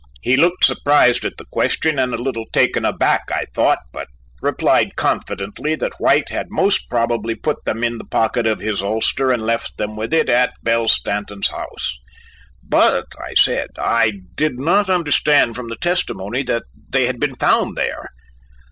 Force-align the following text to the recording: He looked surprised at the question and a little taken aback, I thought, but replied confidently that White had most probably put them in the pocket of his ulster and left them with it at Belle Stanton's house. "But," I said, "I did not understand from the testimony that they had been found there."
He 0.23 0.35
looked 0.35 0.65
surprised 0.65 1.25
at 1.25 1.37
the 1.37 1.45
question 1.51 1.99
and 1.99 2.11
a 2.11 2.17
little 2.17 2.45
taken 2.51 2.85
aback, 2.85 3.29
I 3.31 3.45
thought, 3.53 3.77
but 3.93 4.07
replied 4.41 4.95
confidently 4.95 5.75
that 5.75 5.99
White 5.99 6.29
had 6.29 6.47
most 6.49 6.89
probably 6.89 7.35
put 7.35 7.65
them 7.65 7.83
in 7.83 7.99
the 7.99 8.05
pocket 8.05 8.47
of 8.47 8.59
his 8.61 8.81
ulster 8.81 9.31
and 9.31 9.43
left 9.43 9.77
them 9.77 9.95
with 9.95 10.11
it 10.11 10.27
at 10.27 10.55
Belle 10.63 10.87
Stanton's 10.87 11.49
house. 11.49 11.99
"But," 12.67 13.13
I 13.23 13.35
said, 13.35 13.69
"I 13.77 14.13
did 14.33 14.59
not 14.59 14.89
understand 14.89 15.55
from 15.55 15.67
the 15.67 15.75
testimony 15.75 16.41
that 16.45 16.63
they 16.89 17.05
had 17.05 17.19
been 17.19 17.35
found 17.35 17.77
there." 17.77 18.09